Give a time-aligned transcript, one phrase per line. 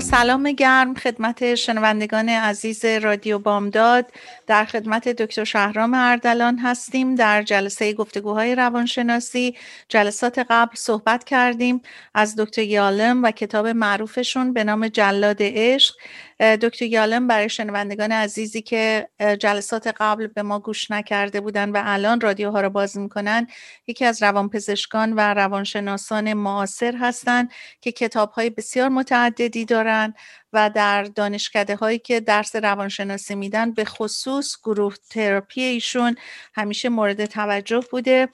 [0.00, 4.06] سلام گرم خدمت شنوندگان عزیز رادیو بامداد.
[4.48, 7.14] در خدمت دکتر شهرام اردلان هستیم.
[7.14, 9.56] در جلسه گفتگوهای روانشناسی
[9.88, 11.82] جلسات قبل صحبت کردیم
[12.14, 15.94] از دکتر یالم و کتاب معروفشون به نام جلاد عشق.
[16.40, 19.08] دکتر یالم برای شنوندگان عزیزی که
[19.40, 23.46] جلسات قبل به ما گوش نکرده بودن و الان رادیوها را باز می‌کنن
[23.86, 30.14] یکی از روانپزشکان و روانشناسان معاصر هستند که کتاب های بسیار متعددی دارن.
[30.52, 36.16] و در دانشکده هایی که درس روانشناسی میدن به خصوص گروه تراپی ایشون
[36.54, 38.28] همیشه مورد توجه بوده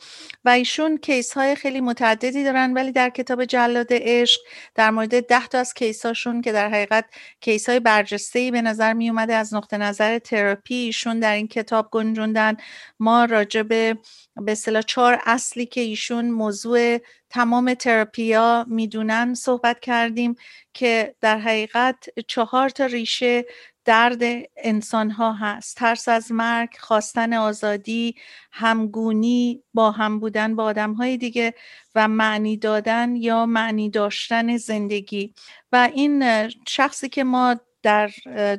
[0.44, 4.40] و ایشون case های خیلی متعددی دارن ولی در کتاب جلاد عشق
[4.74, 7.04] در مورد ده تا از case هاشون که در حقیقت
[7.40, 11.48] case های برجسته ای به نظر می اومده از نقطه نظر تراپی ایشون در این
[11.48, 12.56] کتاب گنجوندن.
[13.00, 13.98] ما راجع به
[14.36, 16.98] به اصطلاح چهار اصلی که ایشون موضوع
[17.30, 20.34] تمام تراپیا می‌دونن صحبت کردیم
[20.72, 23.44] که در حقیقت چهار تا ریشه
[23.84, 24.22] درد
[24.56, 25.76] انسان ها هست.
[25.76, 28.14] ترس از مرگ خواستن آزادی
[28.52, 31.54] همگونی با هم بودن با آدم های دیگه
[31.94, 35.34] و معنی دادن یا معنی داشتن زندگی.
[35.72, 38.10] و این شخصی که ما در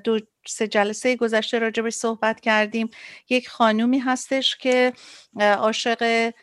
[0.04, 2.90] دو سه جلسه گذشته راجبش صحبت کردیم.
[3.30, 4.94] یک خانومی هستش که
[5.40, 6.34] عاشق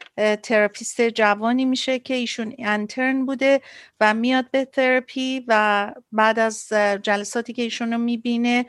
[0.42, 3.60] therapist جوانی میشه که ایشون انترن بوده
[4.00, 6.68] و میاد به تراپی و بعد از
[7.02, 8.66] جلساتی که ایشون رو می‌بینه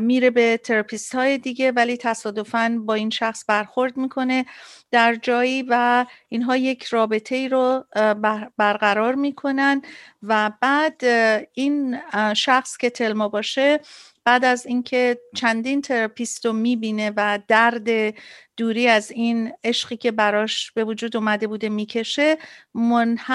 [0.00, 4.46] میره به therapist های دیگه ولی تصادفا با این شخص برخورد می‌کنه
[4.90, 7.84] در جایی و اینها یک رابطه ای رو
[8.58, 9.82] برقرار می‌کنن
[10.22, 11.04] و بعد
[11.54, 11.98] این
[12.36, 13.80] شخص که تلما باشه
[14.28, 18.14] بعد از اینکه چندین therapist رو می‌بینه و درد
[18.58, 22.38] دوری از این عشقی که براش به وجود اومده بوده می‌کشه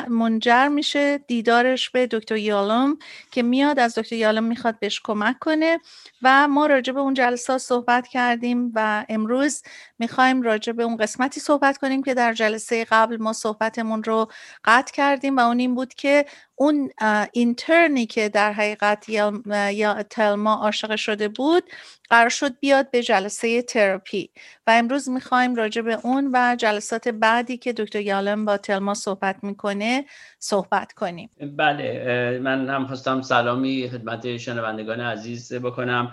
[0.10, 2.98] منجر میشه دیدارش به دکتر یالوم
[3.32, 5.80] که میاد از دکتر یالوم می‌خواد بهش کمک کنه
[6.22, 9.64] و ما راجع به اون جلسات صحبت کردیم و امروز
[10.00, 14.32] می‌خوایم راجع به اون قسمتی صحبت کنیم که در جلسه قبل ما صحبتمون رو
[14.66, 16.90] قطع کردیم و اون این بود که اون
[17.32, 21.64] اینترنی که در حقیقت یا تلما عاشق شده بود
[22.10, 24.30] قرار شد بیاد به جلسه تراپی
[24.68, 29.36] و امروز می‌خوایم راجع به اون و جلسات بعدی که دکتر یالم با تلما صحبت
[29.44, 30.06] می‌کنه
[30.40, 31.30] صحبت کنیم.
[31.58, 36.12] بله من هم خواستم سلامی خدمت شنوندگان عزیز بکنم.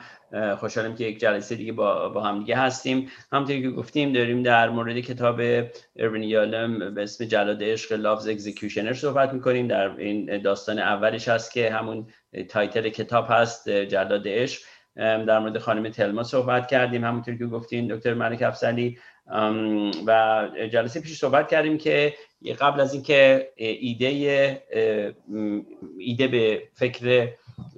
[0.59, 3.11] خوشحالم که یک جلسه دیگه با, با هم دیگه هستیم.
[3.33, 5.41] همونطوری که گفتیم داریم در مورد کتاب
[5.97, 9.69] اروین یالم به اسم جلاد عشق Love's Executioner صحبت می‌کنیم.
[9.69, 12.07] در این داستان اولش هست که همون
[12.49, 14.63] title کتاب هست جلاد عشق.
[15.01, 17.05] در مورد خانم تلما صحبت کردیم.
[17.05, 18.99] همونطور که گفتین دکتر ملک افسلی
[20.07, 22.15] و جلسه پیش صحبت کردیم که
[22.61, 24.07] قبل از اینکه ایده
[25.99, 27.29] ایده به فکر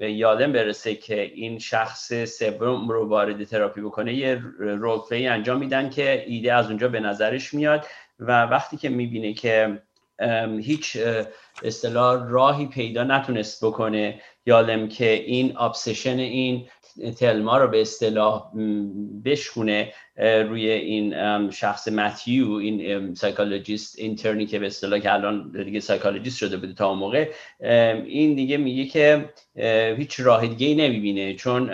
[0.00, 6.24] یالم برسه که این شخص سوم رو وارد تراپی بکنه یه role انجام میدن که
[6.26, 7.86] ایده از اونجا به نظرش میاد
[8.18, 9.82] و وقتی که می‌بینه که
[10.62, 10.98] هیچ
[11.62, 16.68] اصطلاح راهی پیدا نتونست بکنه یالم که این obsession این
[17.18, 18.52] تلما رو به اصطلاح
[19.24, 25.80] بشکونه روی این شخص متیو این psychologist intern ی که به اصطلاح که الان دیگه
[25.80, 27.30] psychologist شده بوده تا اون موقع
[28.06, 29.30] این دیگه میگه که
[29.96, 31.34] هیچ راه دیگه ای نمی‌بینه.
[31.34, 31.70] چون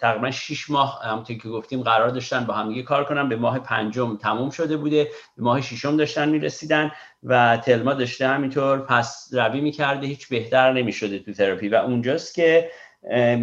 [0.00, 3.28] تقریبا 6 ماه همونطور که گفتیم قرار داشتن با همدیگه کار کنن.
[3.28, 5.04] به ماه پنجم تموم شده بوده.
[5.36, 6.90] به ماه ششم داشتن می‌رسیدن
[7.22, 10.06] و تلما داشته همینطور پس روی می‌کرده.
[10.06, 11.68] هیچ بهتر نمی‌شده تو تراپی.
[11.68, 12.70] و اونجاست که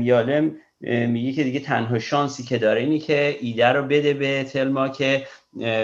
[0.02, 4.90] یالم میگه که دیگه تنها شانسی که داره اینی که ایده رو بده به تلما
[4.90, 5.28] که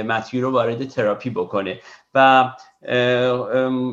[0.07, 1.79] متیو رو وارد تراپی بکنه.
[2.13, 2.49] و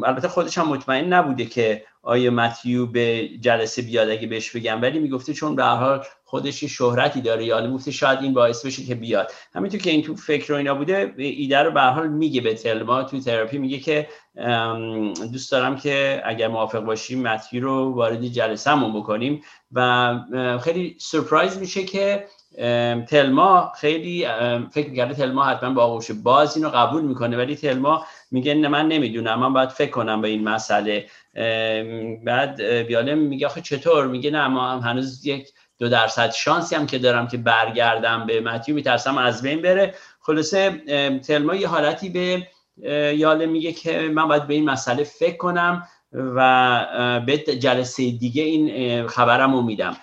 [0.05, 4.99] البته خودش هم مطمئن نبوده که آیا متیو به جلسه بیاد اگه بهش بگم ولی
[4.99, 7.45] می‌گفته چون به هر حال خودش شهرتی داره.
[7.45, 9.33] یا گفته شاید این باعث بشه که بیاد.
[9.55, 13.03] همینطور که این تو فکر و اینا بوده ایده رو به حال میگه به تلما.
[13.03, 14.09] تو تراپی میگه که
[15.33, 19.43] دوست دارم که اگر موافق باشیم متیو رو وارد جلسهمون بکنیم.
[19.73, 22.25] و خیلی سرپرایز میشه که
[23.09, 24.27] تلما خیلی
[24.71, 27.37] فکر کرده تلما حتما با آغوش باز اینو قبول می‌کنه.
[27.37, 31.07] ولی تلما میگه نه من نمی‌دونم من باید فکر کنم به این مسئله.
[32.25, 35.49] بعد بیالم میگه آخه چطور؟ میگه نه ما هنوز یک
[35.79, 39.95] دو درصد شانسی هم که دارم که برگردم به متیو میترسم از بین بره.
[40.21, 40.71] خلاصه
[41.19, 42.47] تلما یه حالتی به
[43.17, 45.83] یاله میگه که من باید به این مسئله فکر کنم
[46.13, 49.97] و به جلسه دیگه این خبرم رو میدم.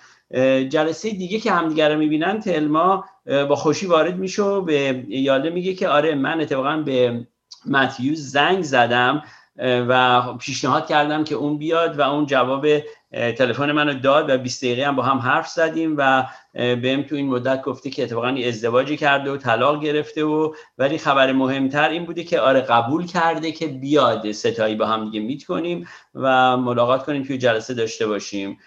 [0.68, 5.74] جلسه دیگه که همدیگه رو می‌بینن تلما با خوشی وارد میشه و به یاله میگه
[5.74, 7.26] که آره من اتفاقا به
[7.66, 9.22] متیو زنگ زدم
[9.58, 12.66] و پیشنهاد کردم که اون بیاد و اون جواب
[13.12, 17.26] تلفن منو داد و 20 دقیقه هم با هم حرف زدیم و بهم تو این
[17.26, 22.24] مدت گفته که اتفاقا ازدواجی کرده و طلاق گرفته و ولی خبر مهمتر این بوده
[22.24, 27.22] که آره قبول کرده که بیاد ستایی با هم دیگه میت کنیم و ملاقات کنیم
[27.22, 28.58] توی جلسه داشته باشیم.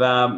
[0.00, 0.28] و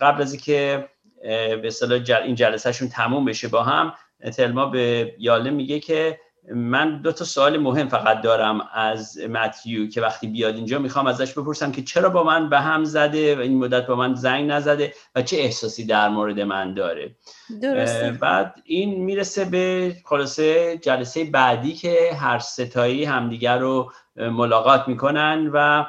[0.00, 0.88] قبل از اینکه
[1.22, 3.92] به اصطلاح این جلسهشون تموم بشه با هم
[4.36, 6.18] تلما به یاله میگه که
[6.54, 11.32] من دو تا سوال مهم فقط دارم از متیو که وقتی بیاد اینجا می‌خوام ازش
[11.32, 14.92] بپرسم که چرا با من به هم زده و این مدت با من زنگ نزده
[15.14, 17.16] و چه احساسی در مورد من داره
[17.62, 18.10] درسته.
[18.10, 25.84] بعد این می‌رسه به خلاصه جلسه بعدی که هر ستایی همدیگر رو ملاقات می‌کنن و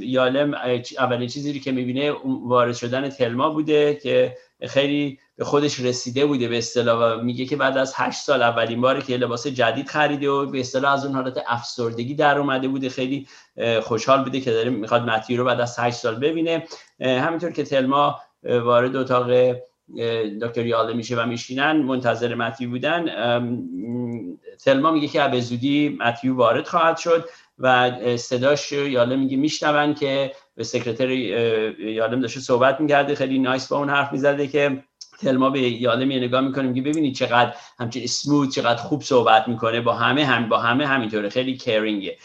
[0.00, 0.54] یالم
[0.98, 4.36] اولین چیزی که می‌بینه وارد شدن تلما بوده که
[4.66, 8.80] خیلی به خودش رسیده بوده به اصطلاح و میگه که بعد از هشت سال اولین
[8.80, 12.88] باری که لباس جدید خریده و به اصطلاح از اون حالت افسردگی در اومده بوده.
[12.88, 13.26] خیلی
[13.82, 16.64] خوشحال بوده که داره می‌خواد متی رو بعد از هشت سال ببینه.
[17.00, 19.56] همینطور که تلما وارد اتاق
[20.42, 23.04] دکتر یاله میشه و میشینن منتظر متی بودن.
[24.64, 30.32] تلما میگه که به زودی متیو وارد خواهد شد و صداش یاله میگه میشنون که
[30.54, 33.14] به سکرتر یالم داشته صحبت می‌کرده.
[33.14, 34.84] خیلی نایس با اون حرف می‌زده که
[35.18, 39.80] تلما به یالم یه نگاه می‌کنیم که ببینید چقدر همچین اسموت چقدر خوب صحبت می‌کنه
[39.80, 41.28] با همه هم با همه همینطوره.
[41.28, 42.16] خیلی کیرینگه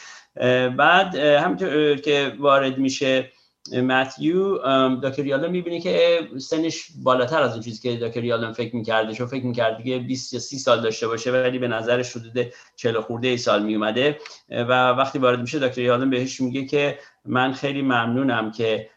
[0.78, 3.32] بعد همینطور که وارد میشه
[3.72, 4.58] متیو
[5.04, 9.28] دکتر یالم می‌بینی که سنش بالاتر از اون چیزی که دکتر یالم فکر می‌کرده چون
[9.28, 13.28] فکر می‌کرد که 20 یا 30 سال داشته باشه ولی به نظرش حدود 40 خورده
[13.28, 14.20] ای سال میومده
[14.50, 18.90] و وقتی وارد میشه دکتر یالم بهش میگه که من خیلی ممنونم که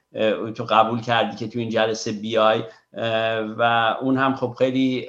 [0.55, 2.63] تو قبول کردی که تو این جلسه بیای
[3.59, 5.09] و اون هم خب خیلی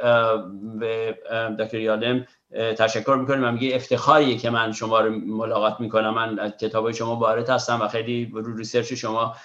[0.80, 1.18] به
[1.60, 2.26] دکتر یالم
[2.78, 6.14] تشکر می‌کنیم و میگه افتخاریه که من شما رو ملاقات می‌کنم.
[6.14, 9.36] من کتاب شما وارد هستم و خیلی رو ریسرچ شما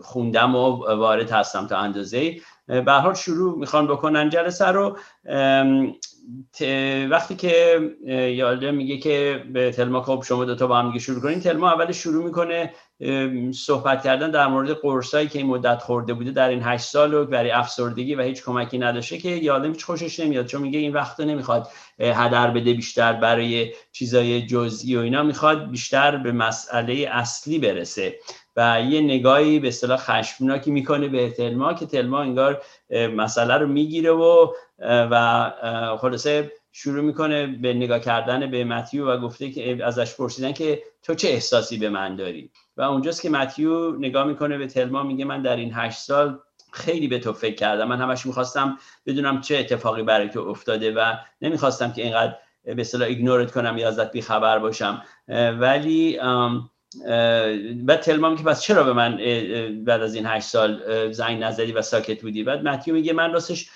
[0.00, 2.36] خوندم و وارد هستم تا اندازه
[2.66, 4.96] به حال شروع می‌خوان بکنن جلسه رو.
[7.10, 7.80] وقتی که
[8.36, 11.92] یاله میگه که به تلما خب شما دوتا با هم دیگه شروع کنین تلما اول
[11.92, 12.74] شروع می‌کنه
[13.54, 17.24] صحبت کردن در مورد قرصایی که این مدت خورده بوده در این هشت سال و
[17.24, 21.20] برای افسردگی و هیچ کمکی نداشته که یاله هیچ خوشش نمیاد چون میگه این وقت
[21.20, 28.18] نمی‌خواد هدر بده بیشتر برای چیزای جزئی و اینا می‌خواد بیشتر به مسئله اصلی برسه.
[28.56, 32.62] و یه نگاهی به اصطلاح خشمناکی می‌کنه به تلما که تلما انگار
[33.16, 34.52] مسئله رو می‌گیره و
[34.82, 35.50] و
[36.00, 41.14] خلاصه شروع می‌کنه به نگاه کردن به متیو و گفته که ازش پرسیدن که تو
[41.14, 45.42] چه احساسی به من داری؟ و اونجاست که متیو نگاه می‌کنه به تلما میگه من
[45.42, 46.38] در این هشت سال
[46.72, 47.88] خیلی به تو فکر کردم.
[47.88, 52.34] من همش می‌خواستم بدونم چه اتفاقی برای تو افتاده و نمی‌خواستم که اینقدر
[52.64, 55.02] به اصطلاح ایگنورت کنم یا ازت بیخبر باشم.
[55.58, 56.18] ولی
[57.84, 59.16] بعد تلمام که پس چرا به من
[59.84, 63.70] بعد از این هشت سال زنگ نزدی و ساکت بودی؟ بعد متیو میگه من راستش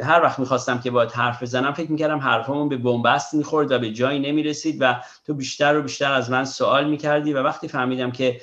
[0.00, 3.90] هر وقت می‌خواستم که باید حرف بزنم فکر می‌کردم حرفمون به بنبست می‌خورد و به
[3.90, 4.94] جایی نمی‌رسید و
[5.26, 8.40] تو بیشتر و بیشتر از من سوال می‌کردی و وقتی فهمیدم که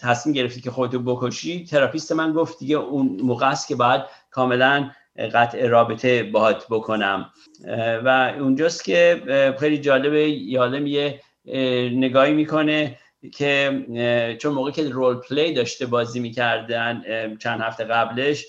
[0.00, 4.90] تصمیم گرفتی که خودتو بکشی therapist من گفت دیگه اون موقع است که باید کاملا
[5.34, 7.30] قطع رابطه باهات بکنم.
[8.04, 9.22] و اونجاست که
[9.60, 11.20] خیلی جالبه یالم یه
[11.94, 12.98] نگاهی می‌کنه
[13.32, 13.86] که
[14.40, 17.02] چون موقعی که role play داشته بازی می‌کردن
[17.40, 18.44] چند هفته قبلش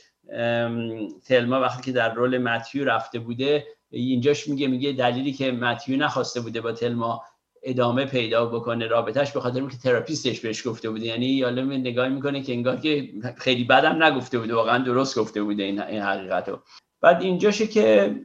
[1.27, 6.41] تلما وقتی که در role متیو رفته بوده اینجاش میگه میگه دلیلی که متیو نخواسته
[6.41, 7.23] بوده با تلما
[7.63, 11.05] ادامه پیدا بکنه رابطهش به خاطر که تراپیستش بهش گفته بوده.
[11.05, 15.63] یعنی یالم نگاه می‌کنه که انگار که خیلی بدم نگفته بوده واقعا درست گفته بوده
[15.63, 16.59] این, حقیقت رو
[17.01, 18.15] بعد اینجاشه که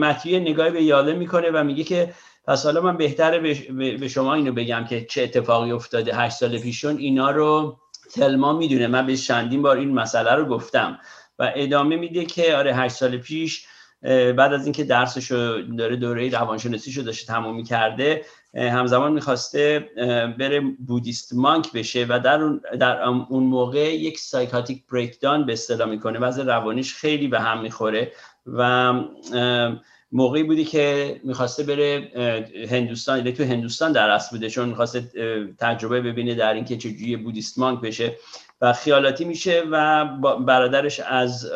[0.00, 3.38] متیو نگاهی به یاله می‌کنه و میگه که پس حالا من بهتره
[3.98, 6.96] به شما اینو بگم که چه اتفاقی افتاده هشت سال پیشون.
[6.96, 7.78] اینا رو
[8.14, 8.86] تلما می‌دونه.
[8.86, 10.98] من به چندین بار این مسئله رو گفتم.
[11.38, 13.66] و ادامه میده که آره هشت سال پیش
[14.36, 19.88] بعد از اینکه درسشو داره دوره روانشناسیشو داشته تموم کرده همزمان می‌خواسته
[20.38, 25.88] بره بودیست مانک بشه و در اون, در اون موقع یک سایکاتیک بریکدان به اصطلاح
[25.88, 26.18] می‌کنه.
[26.18, 28.12] وضع روانیش خیلی به هم می‌خوره
[28.46, 28.92] و
[30.12, 32.10] موقعی بودی که می‌خواسته بره
[32.70, 35.00] هندوستان یعنی تو هندوستان در اصل بوده چون می‌خواسته
[35.58, 38.16] تجربه ببینه در اینکه چجوری بودیست مانک بشه.
[38.60, 40.04] و خیالاتی میشه و
[40.46, 41.50] برادرش از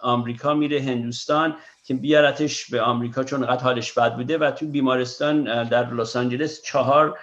[0.00, 5.68] آمریکا میره هندوستان که بیارتش به آمریکا چون قد حالش بد بوده و تو بیمارستان
[5.68, 7.18] در لس آنجلس چهار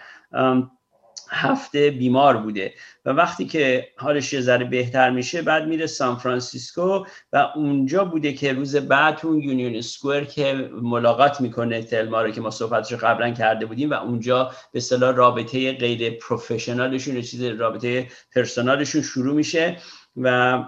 [1.29, 2.73] هفته بیمار بوده
[3.05, 8.33] و وقتی که حالش یه ذره بهتر میشه بعد میره سان فرانسیسکو و اونجا بوده
[8.33, 13.31] که روز بعد اون Union Square که ملاقات می‌کنه تلما رو که ما صحبتش قبلا
[13.31, 19.77] کرده بودیم و اونجا به اصطلاح رابطه غیر professional شون چیز رابطه پرسونالشون شروع میشه
[20.17, 20.63] و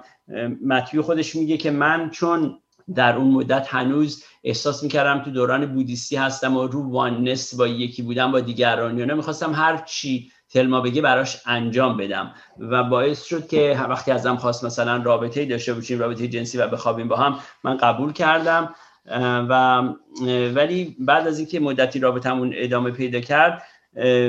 [0.66, 2.60] متیو خودش میگه که من چون
[2.96, 8.02] در اون مدت هنوز احساس می‌کردم تو دوران بودیستی هستم و رو واننس با یکی
[8.02, 12.34] بودم با دیگران یا می‌خواستم هر چی تلما بگه براش انجام بدم.
[12.60, 17.08] و باعث شد که وقتی ازم خواست مثلا رابطه داشته باشیم رابطه جنسی و بخوابیم
[17.08, 18.76] با هم من قبول کردم.
[19.50, 19.82] و
[20.54, 23.64] ولی بعد از اینکه مدتی رابطمون ادامه پیدا کرد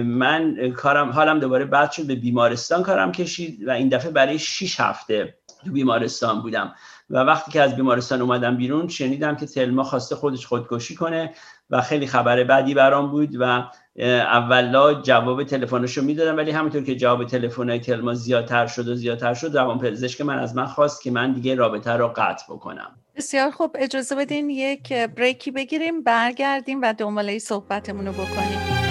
[0.05, 4.81] من کارم حالم دوباره بعد شد به بیمارستان کارم کشید و این دفعه برای 6
[4.81, 6.75] هفته تو بیمارستان بودم.
[7.11, 11.35] و وقتی که از بیمارستان اومدم بیرون شنیدم که تلما خواسته خودش خودکشی کنه
[11.71, 16.97] و خیلی خبر بعدی برام بود و اولا جواب تلفنش رو می‌دادم ولی همونطور که
[16.97, 21.11] جواب تلفن تلما زیادتر شد و زیادتر شد روان پزشک من از من خواست که
[21.11, 22.91] من دیگه رابطه رو قطع بکنم.
[23.17, 23.77] بسیار خوب.
[23.79, 28.90] اجازه بدین یک بریکی بگیریم برگردیم و دنباله صحبتمون رو بکنیم.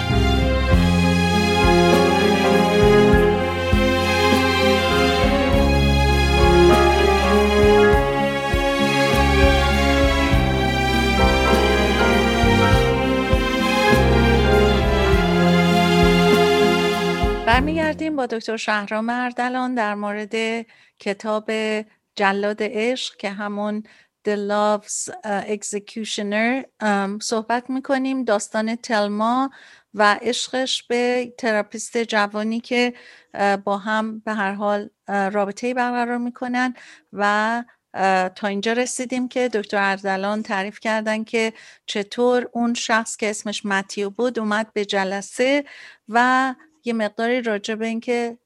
[17.50, 20.66] برمیگردیم با دکتر شهرام اردلان در مورد
[20.98, 21.50] کتاب
[22.16, 23.82] جلاد عشق که همون
[24.28, 26.64] The Love's Executioner.
[27.22, 28.24] صحبت می‌کنیم.
[28.24, 29.50] داستان تلما
[29.94, 32.94] و عشقش به تراپیست جوانی که
[33.64, 36.74] با هم به هر حال رابطه برقرار می‌کنن
[37.12, 37.64] و
[38.34, 41.52] تا اینجا رسیدیم که دکتر اردلان تعریف کردن که
[41.86, 45.64] چطور اون شخص که اسمش متیو بود اومد به جلسه
[46.08, 46.54] و
[46.84, 48.38] یه مقداری راجع به اینکه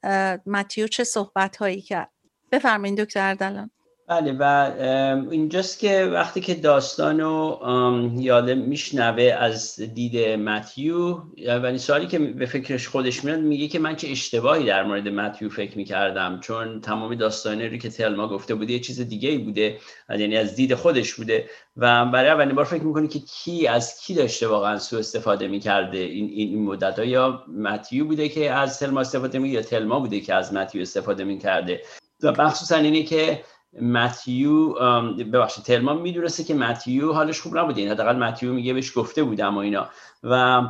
[0.46, 2.10] متیو چه صحبت هایی کرد.
[2.52, 3.70] بفرمایید دکتر اردلان.
[4.06, 4.72] بله و
[5.30, 7.60] اینجاست که وقتی که داستان رو
[8.16, 13.96] یاده میشنوه از دید متیو اولین سوالی که به فکرش خودش میاد میگه که من
[13.96, 18.72] چه اشتباهی در مورد متیو فکر می‌کردم چون تمام داستانی رو که تلما گفته بوده
[18.72, 21.50] یه چیز دیگه ای بوده یعنی از دید خودش بوده.
[21.76, 25.98] و برای اولین بار فکر می‌کنه که کی از کی داشته واقعا سو استفاده می‌کرده
[25.98, 30.20] این این مدت ها یا متیو بوده که از تلما استفاده می یا تلما بوده
[30.20, 31.82] که از متیو استفاده می‌کرده؟
[32.22, 33.40] و مخصوصا اینه که
[33.82, 34.72] متیو
[35.14, 37.80] ببخشید تلما می‌دونسته که متیو حالش خوب نبوده.
[37.80, 39.88] این حداقل متیو میگه بهش گفته بودم و اینا.
[40.22, 40.62] و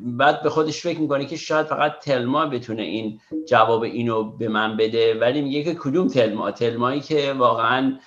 [0.00, 4.76] بعد به خودش فکر می‌کنه که شاید فقط تلما بتونه این جواب اینو به من
[4.76, 5.18] بده.
[5.20, 7.98] ولی میگه که کدوم تلما؟ تلمایی که واقعا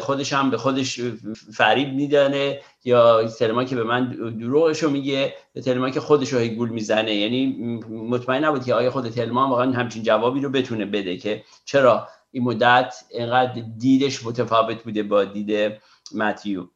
[0.00, 1.00] خودش هم به خودش
[1.52, 4.08] فریب میدانه یا تلما که به من
[4.40, 7.14] دروغشو میگه یا تلما که خودش رو گول می‌زنه.
[7.14, 7.46] یعنی
[7.90, 12.44] مطمئن نبود که آیا خود تلما واقعا همچین جوابی رو بتونه بده که چرا این
[12.44, 15.72] مدت اینقدر دیدش متفاوت بوده با دید
[16.14, 16.66] متیو.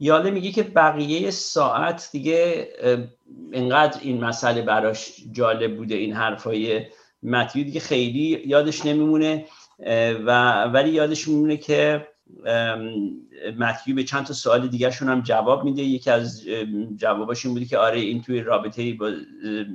[0.00, 2.68] یاله میگه که بقیه ساعت دیگه
[3.52, 6.86] اینقدر این مسئله براش جالب بوده این حرفای
[7.22, 9.44] متیو دیگه خیلی یادش نمیمونه.
[10.26, 12.08] و ولی یادش میمونه که
[13.58, 15.82] متیو به چند تا سوال دیگه هم جواب میده.
[15.82, 16.44] یکی از
[16.96, 19.12] جواباش این بوده که آره این توی رابطه با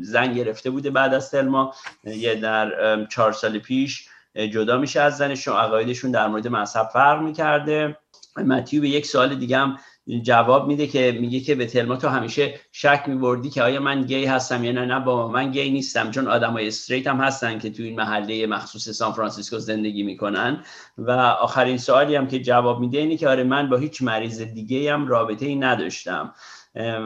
[0.02, 1.74] زن گرفته بوده بعد از تلما.
[2.04, 7.98] یه در چهار سال پیش جدا میشه از زنشون عقایدشون در مورد مذهب فرق می‌کرده.
[8.38, 9.78] متیو به یک سوال دیگه هم
[10.22, 14.26] جواب میده که میگه که به تلما تو همیشه شک میبردی که آیا من گی
[14.26, 17.84] هستم یا نه؟ نه با من گی نیستم چون های استریت هم هستن که تو
[17.84, 20.64] این محله مخصوص سان فرانسیسکو زندگی می‌کنن.
[20.98, 24.94] و آخرین سوالی هم که جواب میده اینه که آره من با هیچ مریض دیگه
[24.94, 26.34] هم رابطه ای نداشتم.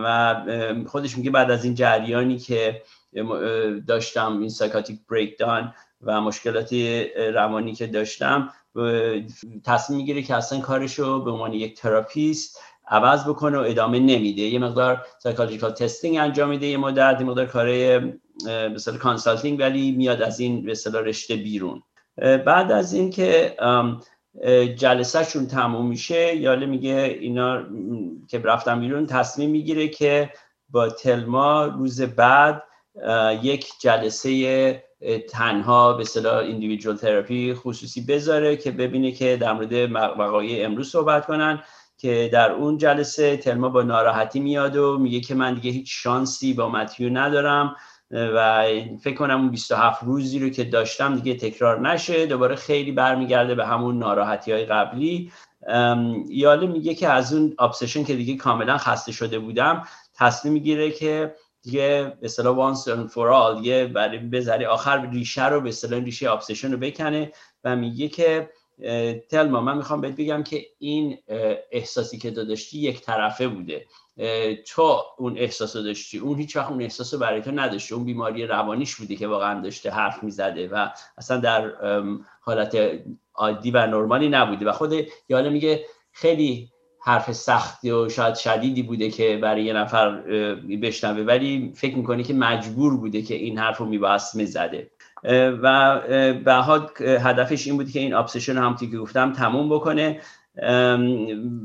[0.04, 0.36] و
[0.88, 2.82] خودش میگه بعد از این جریانی که
[3.88, 6.74] داشتم این psychotic breakdown و مشکلات
[7.34, 8.50] روانی که داشتم
[9.65, 14.41] تصمیم می‌گیره که اصلا کارشو به عنوان یک therapist عوض بکنه و ادامه نمیده.
[14.41, 18.00] یه مقدار psychological testing انجام میده یه مدت یه مقدار کار
[18.70, 21.84] مثلا consulting ولی میاد از این به رشته بیرون.
[22.18, 23.56] بعد از اینکه
[24.75, 27.63] جلسهشون تموم میشه یالم میگه اینا
[28.27, 30.29] که رفتم بیرون تصمیم می‌گیره که
[30.70, 32.63] با تلما روز بعد
[33.41, 34.84] یک جلسه
[35.29, 41.25] تنها به صلاح ایندیویدوال تراپی خصوصی بذاره که ببینه که در مورد وقایع امروز صحبت
[41.25, 41.63] کنن
[41.98, 46.53] که در اون جلسه تلما با ناراحتی میاد و میگه که من دیگه هیچ شانسی
[46.53, 47.75] با متیو ندارم
[48.12, 48.68] و
[49.01, 52.25] فکر کنم اون 27 روزی رو که داشتم دیگه تکرار نشه.
[52.25, 55.32] دوباره خیلی برمیگرده به همون ناراحتی های قبلی
[56.29, 59.84] یاله میگه که از اون ابسشن که دیگه کاملا خسته شده بودم
[60.15, 62.75] تصمیم می‌گیره که دیگه به اصطلاح
[63.08, 67.32] for all دیگه برای بذاری آخر ریشه رو به اصطلاح ریشه ابسشن رو بکنه
[67.63, 68.50] و میگه که
[69.30, 71.18] تلما من می‌خوام بهت بگم که این
[71.72, 73.86] احساسی که داشتی یک طرفه بوده.
[74.68, 76.18] تو اون احساس رو داشتی.
[76.18, 77.96] اون هیچ وقت اون احساس رو برای تو نداشته.
[77.96, 80.88] اون بیماری روانیش بوده که واقعا داشته حرف می‌زده و
[81.18, 81.72] اصلا در
[82.42, 82.78] حالت
[83.36, 84.66] عادی و نرمالی نبوده.
[84.66, 84.94] و خود
[85.30, 86.70] یاله میگه خیلی
[87.01, 90.12] حرف سختی و شاید شدیدی بوده که برای یه نفر
[90.82, 91.24] بشنوه.
[91.24, 94.91] ولی فکر می‌کنه که مجبور بوده که این حرف رو میباست می‌زده
[95.63, 96.00] و
[96.46, 96.56] به
[97.20, 100.20] هدفش این بود که این ابسشن هم که گفتم تموم بکنه.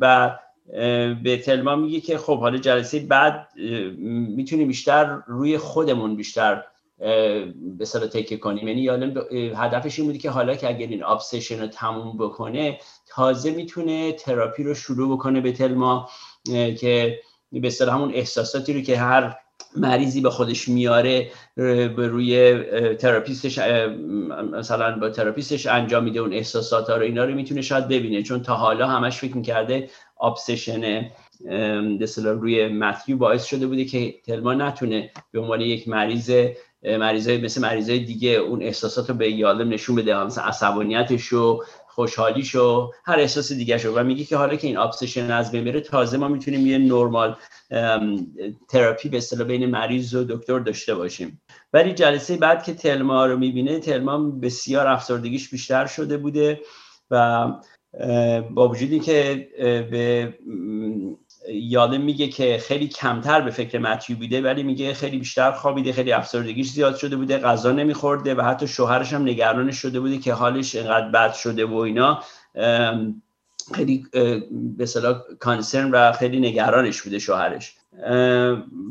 [0.01, 0.39] و
[1.23, 3.49] به تلما میگه که خب حالا جلسه بعد
[4.37, 6.63] می‌تونیم بیشتر روی خودمون بیشتر
[7.79, 8.69] به سر تکه کنیم.
[8.69, 8.89] یعنی
[9.57, 14.63] هدفش این بودی که حالا که اگر این obsession رو تموم بکنه تازه می‌تونه تراپی
[14.63, 16.09] رو شروع بکنه به تلما
[16.81, 17.21] که
[17.53, 19.37] به همون احساساتی رو که هر
[19.77, 22.63] مریضی به خودش میاره به روی
[22.95, 23.59] therapist ش
[24.53, 26.21] مثلا با therapist ش انجام میده.
[26.21, 28.23] اون احساسات ها رو اینا رو می‌تونه شاید ببینه.
[28.23, 29.91] چون تا حالا همش فکر می‌کرده
[30.23, 31.11] obsession
[32.01, 36.31] تلما روی متیو باعث شده بوده که تلما نتونه به عنوان یک مریض
[36.85, 42.93] مریضای مثل مریضای دیگه اون احساسات رو به یادم نشون بده مثلا عصبانیتش رو خوشحالیشو
[43.05, 46.29] هر احساس دیگه شو و میگه که حالا که این ابسشن از بین تازه ما
[46.29, 47.37] می‌تونیم یه نرمال
[48.69, 51.43] تراپی به اصطلاح بین مریض و دکتر داشته باشیم.
[51.73, 56.61] ولی جلسه بعد که تلما رو می‌بینه تلما بسیار افسردگیش بیشتر شده بوده
[57.11, 57.47] و
[58.51, 59.49] با وجودی که
[59.91, 60.35] به
[61.55, 66.13] یادم میگه که خیلی کمتر به فکر متیو بوده ولی میگه خیلی بیشتر خوابیده خیلی
[66.13, 70.75] افسردگیش زیاد شده بوده غذا نمیخورده و حتی شوهرش هم نگرانش شده بوده که حالش
[70.75, 72.23] اینقدر بد شده و اینا.
[73.75, 74.07] خیلی
[74.53, 77.75] به صلاح کانسرن و خیلی نگرانش بوده شوهرش.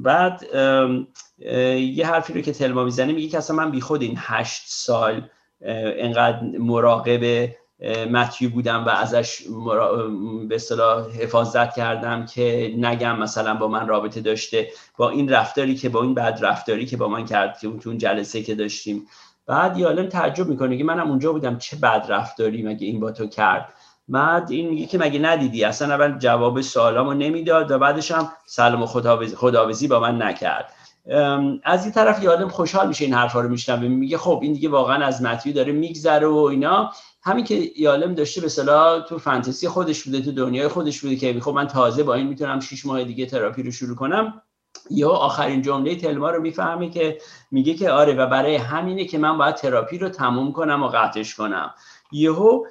[0.04, 0.44] بعد
[1.78, 5.30] یه حرفی رو که تلما می‌زنه میگه که اصلا من بیخود این هشت سال
[5.62, 7.50] انقدر مراقب
[8.12, 9.42] متیو بودم و ازش
[10.50, 14.68] به اصطلاح حفاظت کردم که نگم مثلا با من رابطه داشته.
[14.98, 18.44] با این رفتاری که با این بد رفتاری که با من کرد که اون جلسه
[18.44, 19.08] که داشتیم.
[19.48, 21.58] بعد یالم تعجب می‌کنه که منم اونجا بودم.
[21.58, 23.74] چه بد رفتاری مگه این با تو کرد؟
[24.08, 28.84] بعد این میگه که مگه ندیدی؟ اصلا اول جواب سوالامو نمی‌داد و بعدش هم سلام
[28.84, 28.86] و
[29.36, 30.74] خداوزی با من نکرد.
[31.64, 33.88] از این طرف یادم خوشحال میشه این حرفا رو میشنوه.
[33.88, 36.92] میگه خب این دیگه واقعا از متیو داره میگذره و اینا.
[37.24, 41.40] همین که یالم داشته به صلاح تو فانتزی خودش بوده تو دنیای خودش بوده که
[41.40, 44.42] خب من تازه با این می‌تونم 6 ماه دیگه تراپی رو شروع کنم.
[44.92, 47.18] یا آخرین جمله تلما رو می‌فهمه که
[47.52, 51.36] میگه که آره و برای همینه که من باید تراپی رو تموم کنم و قطعش
[51.36, 51.74] کنم.
[52.12, 52.66] یهو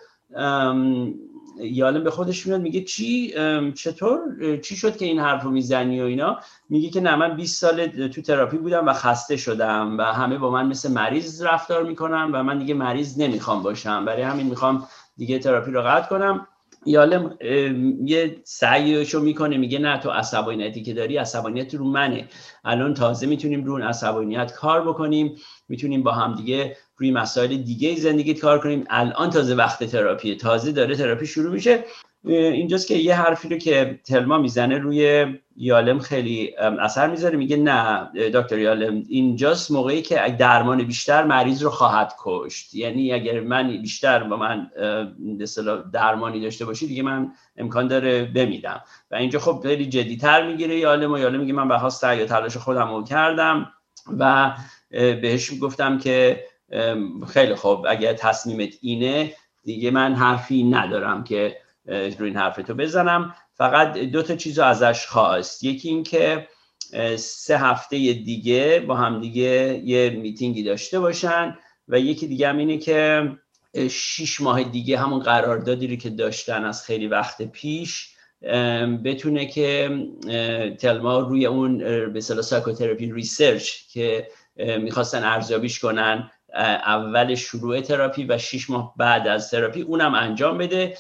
[1.61, 3.35] یالم به خودش میاد میگه چی؟
[3.75, 4.21] چطور؟
[4.63, 7.87] چی شد که این حرف رو می‌زنی و اینا؟ میگه که نه من 20 سال
[7.87, 12.43] تو تراپی بودم و خسته شدم و همه با من مثل مریض رفتار می‌کنم و
[12.43, 14.05] من دیگه مریض نمی‌خوام باشم.
[14.05, 16.47] برای همین می‌خوام دیگه تراپی رو قطع کنم.
[16.87, 17.37] یالم
[18.05, 22.29] یه سعیشو می‌کنه میگه نه تو عصبانیتی که داری عصبانیت رو منه.
[22.65, 25.35] الان تازه می‌تونیم رو اون عصبانیت کار بکنیم.
[25.69, 28.85] می‌تونیم با هم دیگه روی مسائل دیگه زندگیت کار کنیم.
[28.91, 30.37] الان تازه وقت تراپی.
[30.37, 31.85] تازه داره تراپی شروع میشه.
[32.25, 37.37] اینجاست که یه حرفی رو که تلما می‌زنه روی یالم خیلی اثر می‌ذاره.
[37.37, 42.75] میگه نه دکتر یالم اینجاست موقعی که درمان بیشتر مریض رو خواهد کشت.
[42.75, 44.71] یعنی اگر من بیشتر با من
[45.93, 51.13] درمانی داشته باشی دیگه من امکان داره بمیدم و اینجا خب خیلی جدیتر می‌گیره یالم
[51.13, 53.73] و یالم میگه من به سعی یا تلاش خودم رو کردم
[54.19, 54.53] و
[54.91, 56.45] بهش گفتم که
[57.29, 57.87] خیلی خوب.
[57.89, 61.57] اگر تصمیمت اینه دیگه من حرفی ندارم که
[61.87, 63.35] روی این حرف تو بزنم.
[63.55, 65.65] فقط دو تا چیز رو ازش خواست.
[65.65, 66.49] یکی این که
[67.17, 71.59] سه هفته دیگه با هم دیگه یه میتینگی داشته باشن
[71.89, 73.31] و یکی دیگه هم اینه که
[73.91, 78.09] شیش ماه دیگه همون قراردادی رو که داشتن از خیلی وقت پیش
[79.05, 79.99] بتونه که
[80.81, 81.79] تلما روی اون
[82.13, 89.51] به psychotherapy research که می‌خواستن ارزیابیش کنن اول شروع تراپی و شیش ماه بعد از
[89.51, 90.97] تراپی اونم انجام بده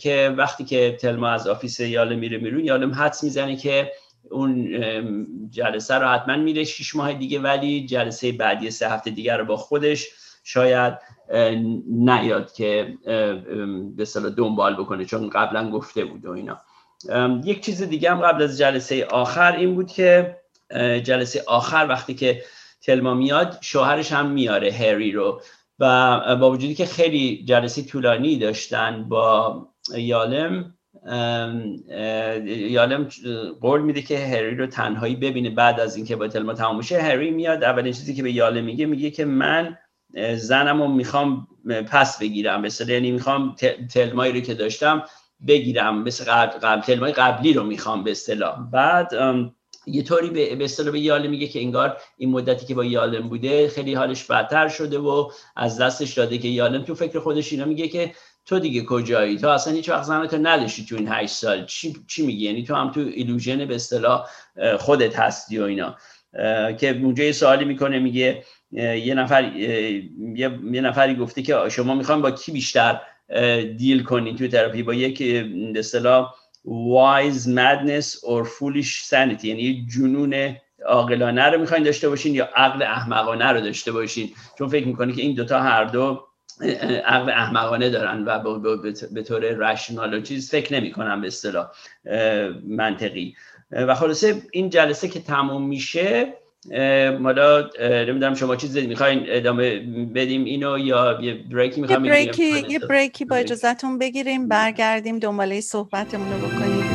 [0.00, 3.92] که وقتی که تلما از office یالم میره میرون یالم حدس می‌زنه که
[4.30, 4.68] اون
[5.50, 9.56] جلسه رو حتما میره شیش ماه دیگه ولی جلسه بعدی سه هفته دیگر رو با
[9.56, 10.08] خودش
[10.44, 10.98] شاید
[11.86, 12.94] نیاد که
[13.96, 14.04] به
[14.36, 16.60] دنبال بکنه چون قبلا گفته بود و اینا.
[17.44, 20.36] یک چیز دیگه هم قبل از جلسه آخر این بود که
[21.02, 22.42] جلسه آخر وقتی که
[22.82, 25.40] تلما میاد شوهرش هم میاره هری رو.
[25.78, 30.74] و با وجودی که خیلی جلسه طولانی داشتن با یالم
[32.46, 33.08] یالم
[33.60, 37.30] قول میده که هری رو تنهایی ببینه بعد از اینکه با تلما تمام میشه هری
[37.30, 39.78] میاد اولین چیزی که به یالم میگه میگه که من
[40.34, 41.46] زنم رو می‌خوام
[41.90, 42.60] پس بگیرم.
[42.60, 43.56] مثلا یعنی می‌خوام
[43.94, 45.02] تلمایی رو که داشتم
[45.48, 46.02] بگیرم.
[46.02, 48.70] مثل قبل, تلمای قبلی رو می‌خوام به اصطلاح.
[48.72, 49.14] بعد
[49.86, 53.68] یه طوری به اصطلاح به یالم میگه که انگار این مدتی که با یالم بوده
[53.68, 57.88] خیلی حالش بدتر شده و از دستش داده که یالم تو فکر خودش اینا میگه
[57.88, 58.12] که
[58.46, 61.66] تو دیگه کجایی؟ تو اصلا هیچ وقت زنتو نداشتی تو این هشت سال.
[61.66, 64.28] چی, چی میگی؟ یعنی تو هم تو ایلوژن به اصطلاح
[64.78, 65.96] خودت هستی و اینا.
[66.78, 69.52] که اونجا یه سوالی می‌کنه میگه یه نفر
[70.72, 73.00] یه نفری گفته که شما می‌خوام با کی بیشتر
[73.76, 75.22] دیل کنین تو تراپی؟ با یک
[75.76, 79.44] اصطلاح wise madness or foolish sanity.
[79.44, 84.30] یعنی جنون عاقلانه رو می‌خواین داشته باشین یا عقل احمقانه رو داشته باشین.
[84.58, 86.26] چون فکر می‌کنی که این دوتا هر دو
[87.04, 88.58] عقل احمقانه دارن و
[89.12, 91.70] به طور رشنال و چیز فکر نمی‌کنن به اصطلاح
[92.66, 93.34] منطقی.
[93.70, 96.34] و خلاصه این جلسه که تموم میشه
[97.20, 99.78] مالا نمی‌دونم شما چیز می‌خواین ادامه
[100.14, 105.60] بدیم اینو یا یه بریکی می‌خوایم یه بریکی یه بریکی با اجازهتون بگیریم برگردیم دنباله
[105.60, 106.91] صحبتمون رو بکنیم.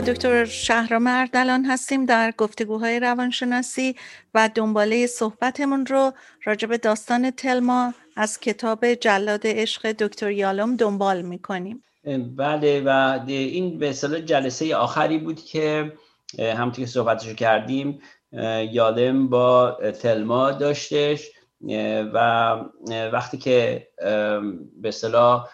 [0.00, 3.96] دکتر شهرام اردلان هستیم در گفتگوهای روانشناسی
[4.34, 6.12] و دنباله صحبتمون رو
[6.44, 11.84] راجع به داستان تلما از کتاب جلاد عشق دکتر یالوم دنبال می‌کنیم.
[12.36, 15.92] بله و این به اصطلاح جلسه آخری بود که
[16.38, 18.00] همونطور که صحبتشو کردیم
[18.72, 21.30] یالم با تلما داشتش
[22.14, 22.54] و
[23.12, 23.88] وقتی که
[24.82, 25.48] به اصطلاح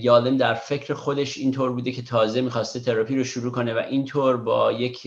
[0.00, 4.36] یالم در فکر خودش اینطور بوده که تازه می‌خواسته تراپی رو شروع کنه و اینطور
[4.36, 5.02] با یک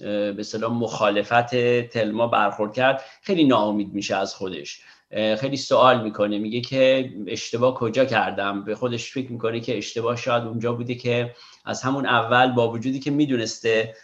[0.00, 1.54] به مخالفت
[1.88, 4.80] تلما برخورد کرد خیلی ناامید میشه از خودش.
[5.38, 10.44] خیلی سوال می‌کنه میگه که اشتباه کجا کردم؟ به خودش فکر می‌کنه که اشتباه شاید
[10.44, 13.94] اونجا بوده که از همون اول با وجودی که می‌دونسته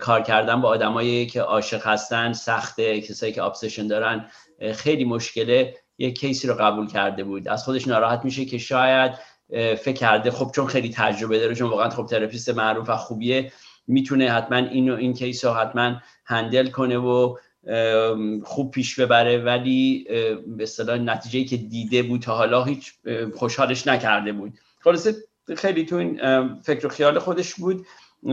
[0.00, 4.30] کار کردن با آدمایی که عاشق هستن سخته کسایی که ابسشن دارن
[4.74, 5.74] خیلی مشکله.
[5.98, 7.48] یک کیسی رو قبول کرده بود.
[7.48, 9.12] از خودش ناراحت میشه که شاید
[9.50, 10.30] فکر کرده.
[10.30, 13.52] خب چون خیلی تجربه داره چون واقعا خب تراپیست معروف و خوبیه
[13.86, 17.36] می‌تونه حتما اینو این کیس رو حتما هندل کنه و
[18.44, 19.38] خوب پیش ببره.
[19.38, 20.04] ولی
[20.46, 22.92] به اصطلاح نتیجه که دیده بود تا حالا هیچ
[23.34, 24.58] خوشحالش نکرده بود.
[24.80, 25.14] خلاصه
[25.56, 26.18] خیلی تو این
[26.62, 27.86] فکر و خیال خودش بود.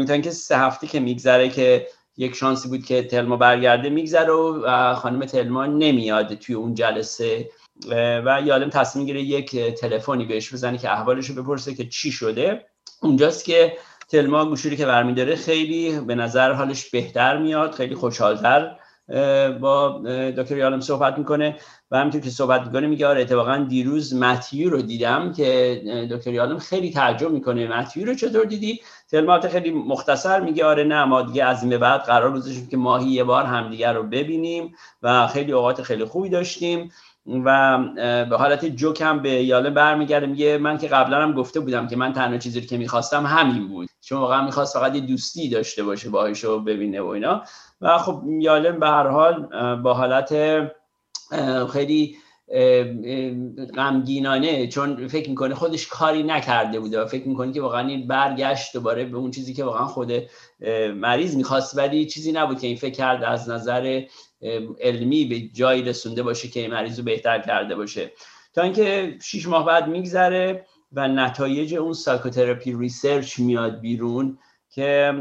[0.07, 1.87] تا اینکه سه هفته که میگذره که
[2.21, 7.49] یک شانسی بود که تلما برگرده میگذره و خانم تلما نمیاد توی اون جلسه.
[8.25, 12.65] و یادم تصمیم گیره یک تلفنی بهش بزنه که احوالش رو بپرسه که چی شده.
[13.01, 13.77] اونجاست که
[14.09, 18.75] تلما گوشوری که برمیداره خیلی به نظر حالش بهتر میاد خیلی خوشحالتر
[19.61, 20.01] با
[20.37, 21.55] دکتر یالم صحبت می‌کنه.
[21.91, 25.81] و همینطور که صحبت می‌کنه میگه آره اتفاقا دیروز متیو رو دیدم که
[26.11, 27.67] دکتر یالم خیلی تعجب می‌کنه.
[27.67, 28.81] متیو رو چطور دیدی؟
[29.11, 33.09] تلمات خیلی مختصر میگه آره نه ما دیگه از این بعد قرار گذاشتیم که ماهی
[33.09, 36.91] یه بار همدیگر رو ببینیم و خیلی اوقات خیلی خوبی داشتیم
[37.25, 37.77] و
[38.29, 41.95] به حالت جوک هم به یاله برمیگرده میگه من که قبلا هم گفته بودم که
[41.95, 43.89] من تنها چیزی که می‌خواستم همین بود.
[44.01, 47.43] چون واقعا می‌خواست فقط یه دوستی داشته باشه باهاش رو ببینه و اینا.
[47.81, 50.35] و خب یالم به هر حال با حالت
[51.73, 52.17] خیلی
[53.75, 58.73] غمگینانه چون فکر می‌کنه خودش کاری نکرده بوده و فکر می‌کنه که واقعا این برگشت
[58.73, 60.11] دوباره به اون چیزی که واقعا خود
[60.95, 64.03] مریض می‌خواست ولی چیزی نبود که این فکر کرد از نظر
[64.81, 68.11] علمی به جایی رسونده باشه که این مریض رو بهتر کرده باشه.
[68.53, 74.37] تا اینکه شیش ماه بعد میگذره و نتایج اون سایکوتراپی ریسرچ میاد بیرون
[74.71, 75.13] که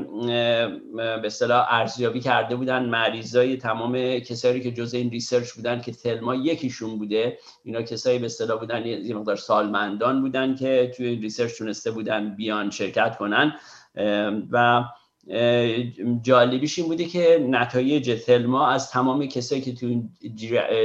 [0.97, 6.35] به اصطلاح ارزیابی کرده بودن مریضای تمام کسایی که جزء این ریسرچ بودن که تلما
[6.35, 7.39] یکیشون بوده.
[7.65, 12.71] اینا کسایی به اصطلاح بودن یه مقدار سالمندان بودن که توی ریسرچ تونسته بودن بیان
[12.71, 13.55] شرکت کنن.
[14.51, 14.85] و
[16.23, 20.03] جالبیش این بوده که نتایج تلما از تمام کسایی که تو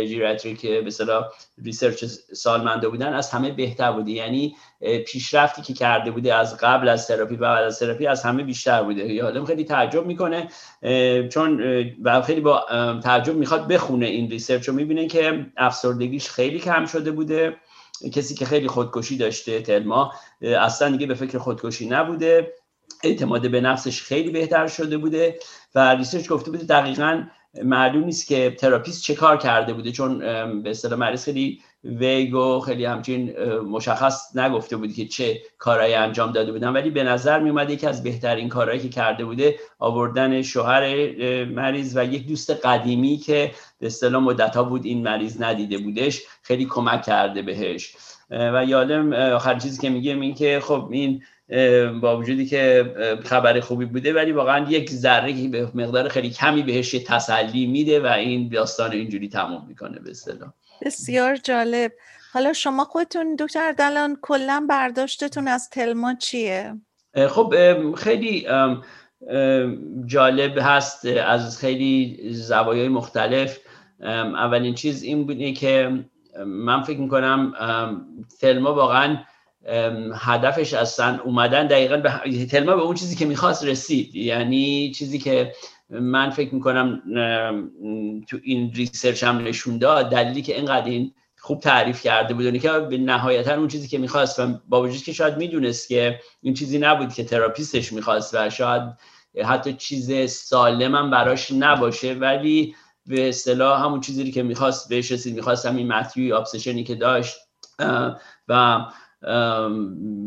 [0.08, 1.26] geriatric به اصطلاح
[1.63, 4.12] research سالمنده بودن از همه بهتر بوده.
[4.12, 4.56] یعنی
[5.08, 8.84] پیشرفتی که کرده بوده از قبل از تراپی و بعد از تراپی از همه بیشتر
[8.84, 9.13] بوده.
[9.13, 10.48] یادم خیلی تعجب می‌کنه
[11.30, 11.63] چون
[12.04, 12.65] و خیلی با
[13.04, 14.76] تعجب می‌خواد بخونه این research رو.
[14.76, 17.56] می‌بینه که افسردگیش خیلی کم شده بوده.
[18.13, 22.54] کسی که خیلی خودکشی داشته تلما اصلا دیگه به فکر خودکشی نبوده.
[23.04, 25.39] اعتماد به نفسش خیلی بهتر شده بوده
[25.76, 27.24] و research گفته بوده دقیقا
[27.63, 30.19] معلوم نیست که therapist چه کار کرده بوده چون
[30.63, 36.32] به اصطلاح مریض خیلی vague و خیلی همچین مشخص نگفته بودی که چه کارهایی انجام
[36.32, 36.69] داده بودن.
[36.69, 41.06] ولی به نظر می اومده یکی از بهترین کارهایی که کرده بوده آوردن شوهر
[41.45, 46.21] مریض و یک دوست قدیمی که به اصطلاح مدت ها بود این مریض ندیده بودش
[46.41, 47.95] خیلی کمک کرده بهش.
[48.30, 51.24] و یادم آخر چیزی که میگه این که خب این
[52.01, 56.91] با وجودی که خبر خوبی بوده ولی واقعا یک ذره به مقدار خیلی کمی بهش
[56.91, 60.49] تسلی میده و این داستان اینجوری تموم می‌کنه به اصطلاح.
[60.81, 61.91] بسیار جالب.
[62.34, 66.73] حالا شما خودتون دکتر دلان کلا برداشتتون از تلما چیه؟
[67.29, 67.53] خب
[67.95, 68.47] خیلی
[70.05, 73.58] جالب هست از خیلی زوایای مختلف.
[73.99, 76.05] اولین چیز این بوده که
[76.45, 77.53] من فکر می‌کنم
[78.41, 79.17] تلما واقعا
[80.15, 84.15] هدفش اصلا اومدن دقیقا به تلما به اون چیزی که می‌خواست رسید.
[84.15, 85.54] یعنی چیزی که
[85.89, 87.01] من فکر می‌کنم
[88.28, 92.71] تو این research هم نشون داد دلیلی که اینقدر این خوب تعریف کرده بود که
[92.71, 96.80] به نهایتا اون چیزی که می‌خواست و با وجود که شاید می‌دونست که این چیزی
[96.80, 98.84] نبود که therapist ش می‌خواست و شاید
[99.45, 102.75] حتی چیز سالم هم براش نباشه ولی
[103.06, 105.36] به اصطلاح همون چیزی که می‌خواست بهش رسید.
[105.36, 107.36] می‌خواست همین متیوی آبسشنی که داشت
[108.47, 108.80] و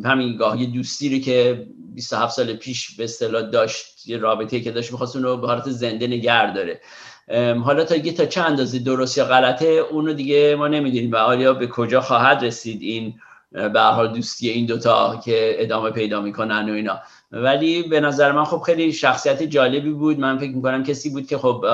[0.04, 4.70] همین گاه یه دوستی رو که 27 سال پیش به اصطلاح داشت یه رابطه که
[4.70, 6.80] داشت می‌خواست اون رو به حالت زنده نگر داره.
[7.60, 11.12] حالا تا یه تا چه اندازه درست یا غلطه اونو دیگه ما نمی‌دونیم.
[11.12, 13.14] و آیا به کجا خواهد رسید این
[13.52, 17.00] به حال دوستی این دوتا که ادامه پیدا می‌کنن و اینا.
[17.32, 20.18] ولی به نظر من خب خیلی شخصیت جالبی بود.
[20.18, 21.64] من فکر می‌کنم کسی بود که خب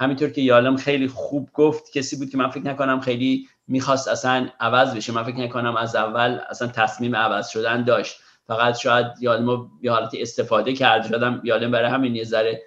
[0.00, 4.48] همینطور که یالم خیلی خوب گفت کسی بود که من فکر نکنم خیلی می‌خواست اصلا
[4.60, 5.12] عوض بشه.
[5.12, 8.20] من فکر نکنم از اول اصلا تصمیم عوض شدن داشت.
[8.46, 11.06] فقط شاید یالم یه حالت استفاده کرد.
[11.06, 12.62] شدم یالم برای همین یه ذره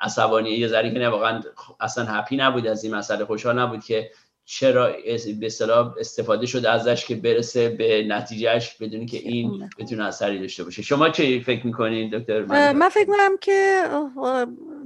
[0.00, 1.42] عصبانی یه ذره که نه واقعا
[1.80, 3.24] اصلا هپی نبود از این مسئله.
[3.24, 4.10] خوشحال نبود که
[4.44, 4.92] چرا
[5.40, 10.64] به اصطلاح استفاده شده ازش که برسه به نتیجهش بدونی که این بتونه اثری داشته
[10.64, 10.82] باشه.
[10.82, 13.82] شما چه فکر می‌کنین دکتر من فکر می‌کنم که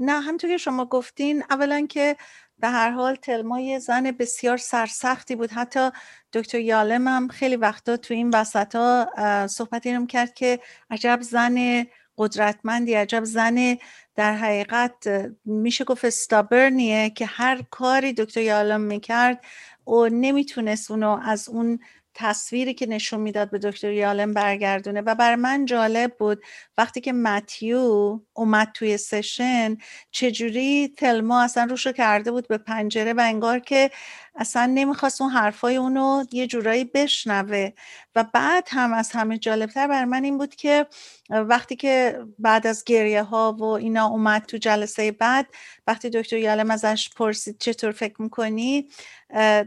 [0.01, 2.17] نه همونطور که شما گفتین اولا که
[2.63, 5.51] به هر حال تلما یه زن بسیار سرسختی بود.
[5.51, 5.91] حتی
[6.33, 9.09] دکتر یالم هم خیلی وقتا تو این وسط ها
[9.47, 11.87] صحبتی رو کرد که عجب زن
[12.19, 13.77] قدرتمندی عجب زن
[14.17, 15.09] در حقیقت
[15.45, 19.45] میشه گفت استابرنیه که هر کاری دکتر یالم می‌کرد
[19.87, 21.79] و نمی‌تونست اونو از اون
[22.15, 25.01] تصویری که نشون می‌داد به دکتر یالم برگردونه.
[25.01, 26.43] و بر من جالب بود
[26.79, 29.77] وقتی که متیو اومد توی سشن
[30.11, 33.91] چجوری تلما اصلا روشو کرده بود به پنجره و انگار که
[34.35, 37.71] اصلا نمی‌خواست اون حرفای اونو یه جورایی بشنوه.
[38.17, 40.87] و بعد هم از همه جالبتر بر من این بود که
[41.31, 45.47] وقتی که بعد از گریه ها و اینا اومد تو جلسه بعد
[45.87, 48.89] وقتی دکتر یالم ازش پرسید چطور فکر می‌کنی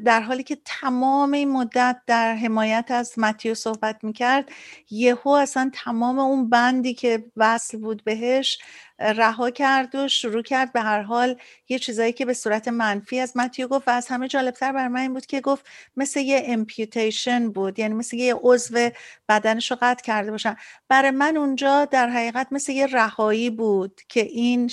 [0.06, 4.50] در حالی که تمام این مدت در حمایت از متیو صحبت می‌کرد
[4.90, 8.58] یهو اصلا تمام اون بندی که وصل بود بهش
[9.00, 10.74] رها کرد و شروع کرد.
[10.74, 14.28] به هر حال یه چیزایی که به صورت منفی از متیو گفت و از همه
[14.28, 15.66] جالبتر بر من این بود که گفت
[15.98, 18.90] مثل یه امپیوتیشن بود یعنی مثل یه عضو
[19.30, 20.56] بدنش رو قطع کرده باشن.
[20.90, 24.68] برای من اونجا در حقیقت مثل یه رهایی بود که این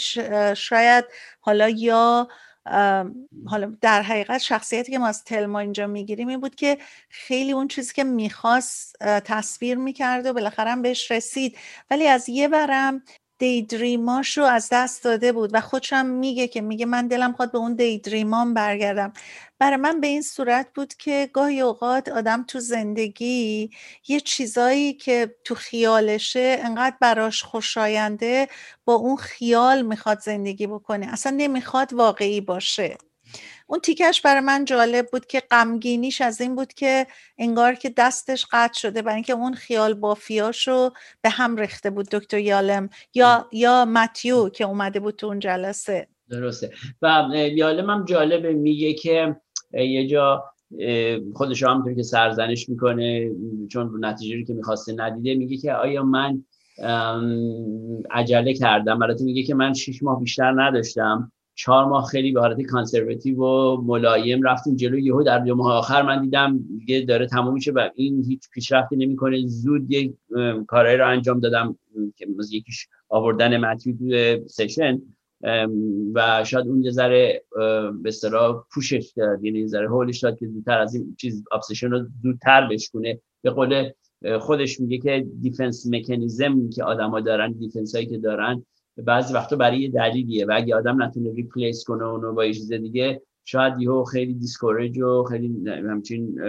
[0.54, 1.04] شاید
[1.40, 2.28] حالا یا
[3.46, 6.78] حالا در حقیقت شخصیتی که ما از تلما اینجا می‌گیریم این بود که
[7.10, 11.58] خیلی اون چیزی که می‌خواست تصویر می‌کرد و بالاخره هم بهش رسید.
[11.90, 13.02] ولی از یه برم
[13.42, 17.58] دیدریماش رو از دست داده بود و خودشم میگه که میگه من دلم خواد به
[17.58, 19.12] اون دیدریمام برگردم.
[19.58, 23.70] برای من به این صورت بود که گاهی اوقات آدم تو زندگی
[24.08, 28.48] یه چیزایی که تو خیالشه انقدر براش خوشاینده
[28.84, 31.06] با اون خیال می‌خواد زندگی بکنه.
[31.12, 32.98] اصلا نمی‌خواد واقعی باشه.
[33.72, 37.06] اون تیکش برای من جالب بود که غمگینیش از این بود که
[37.38, 40.90] انگار که دستش قطع شده برای اینکه اون خیال بافیاشو
[41.22, 46.08] به هم ریخته بود دکتر یالم یا یا متیو که اومده بود تو اون جلسه.
[46.30, 46.70] درسته.
[47.02, 49.36] و یالم هم جالبه میگه که
[49.72, 50.44] یه جا
[51.34, 53.30] خودش همونطور که سرزنش می‌کنه
[53.70, 56.44] چون نتیجه که می‌خواسته ندیده میگه که آیا من
[58.10, 61.32] عجله کردم؟ البته میگه که من شش ماه بیشتر نداشتم.
[61.64, 64.98] چهار ماه خیلی به حالت conservative و ملایم رفتیم جلو.
[64.98, 68.96] یهو در دو ماه آخر من دیدم دیگه داره تموم میشه و این هیچ پیشرفتی
[68.96, 69.46] نمی‌کنه.
[69.46, 70.14] زود یک
[70.66, 71.78] کارهایی رو انجام دادم
[72.16, 75.02] که یکیش آوردن متیو توی session
[76.14, 77.42] و شاید اون یه ذره
[78.02, 81.90] به اصطلاح پوشش داد یعنی یه ذره هولش داد که زودتر از این چیز obsession
[81.90, 83.20] رو زودتر بشکونه.
[83.42, 83.90] به قول
[84.40, 88.64] خودش میگه که defense mechanism که آدما دارن defense هایی که دارن
[88.96, 92.72] بعضی وقتا برای یه دلیلیه و اگه آدم نتونه replace کنه اونو با یه چیز
[92.72, 96.40] دیگه شاید یهو خیلی discourage و خیلی همچین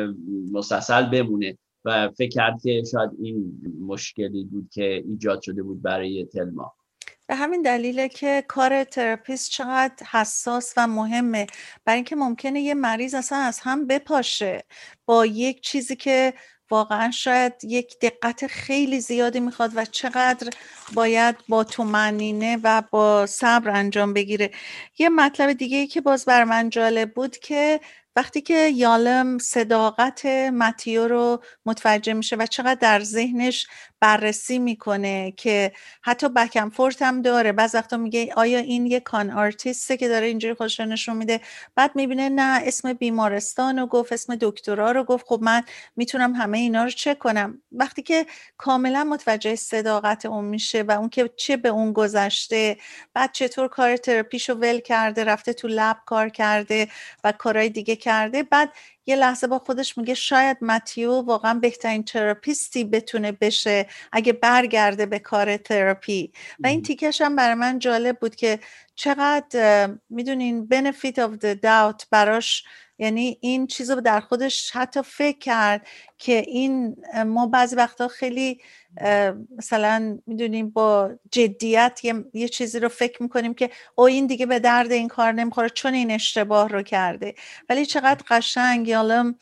[0.52, 6.26] مسلسل بمونه و فکر کرد که شاید این مشکلی بود که ایجاد شده بود برای
[6.26, 6.74] تلما.
[7.28, 11.48] به همین دلیله که کار therapist چقدر حساس و مهمه.
[11.86, 14.64] برای اینکه ممکنه یه مریض اصلا از هم بپاشه
[15.06, 16.34] با یک چیزی که
[16.72, 20.50] واقعا شاید یک دقت خیلی زیادی می‌خواد و چقدر
[20.94, 24.52] باید با تومنینه و با صبر انجام بگیره.
[25.00, 27.80] یه مطلب دیگه ای که باز بر من جالب بود که
[28.16, 33.68] وقتی که یالم صداقت متیو رو متوجه میشه و چقدر در ذهنش
[34.04, 37.54] بررسی می‌کنه که حتی بکم فورت هم داره.
[37.54, 41.42] بعض وقتا میگه آیا این یه کان آرتیسته که داره اینجوری خوش نشون میده؟
[41.76, 45.26] بعد می‌بینه نه اسم بیمارستان رو گفت اسم دکترا رو گفت.
[45.28, 45.64] خب من
[45.98, 47.62] می‌تونم همه اینا رو چک کنم.
[47.74, 52.78] وقتی که کاملا متوجه صداقت اون میشه و اون که چه به اون گذشته
[53.16, 56.88] بعد چطور کار ترپیشو ول کرده رفته تو لب کار کرده
[57.26, 58.70] و کارهای دیگه کرده بعد
[59.06, 65.20] یه لحظه با خودش میگه شاید متیو واقعا بهترین تراپیستی بتونه بشه اگه برگرده به
[65.20, 66.32] کار تراپی.
[66.64, 68.60] و این تیکش هم برای من جالب بود که
[68.96, 72.64] چقدر می‌دونین benefit of the doubt براش
[73.04, 75.88] یعنی این چیز رو در خودش حتی فکر کرد
[76.18, 78.62] که این ما بعضی وقتا خیلی
[79.58, 84.60] مثلا می‌دونیم با جدیت یه،, یه, چیزی رو فکر می‌کنیم که او این دیگه به
[84.60, 87.36] درد این کار نمی‌خوره چون این اشتباه رو کرده.
[87.70, 89.36] ولی چقدر قشنگ یالم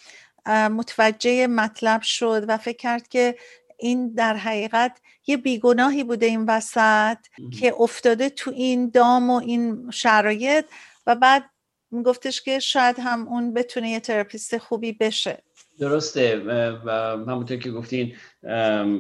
[0.47, 3.36] متوجه مطلب شد و فکر کرد که
[3.80, 4.97] این در حقیقت
[5.28, 7.17] یه بیگناهی بوده این وسط
[7.60, 10.65] که افتاده تو این دام و این شرایط
[11.08, 11.43] و بعد
[11.91, 15.43] میگفتش که شاید هم اون بتونه یه therapist خوبی بشه.
[15.80, 16.38] درسته.
[16.86, 16.91] و
[17.27, 18.15] همونطور که گفتین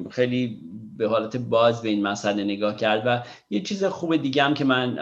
[0.09, 0.61] خیلی
[0.97, 4.63] به حالت باز به این مسئله نگاه کرد و یه چیز خوب دیگه هم که
[4.63, 4.99] من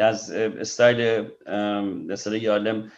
[0.00, 1.28] از style
[2.10, 2.92] style یالم